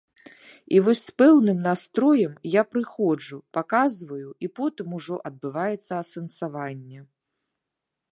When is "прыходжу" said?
2.75-3.37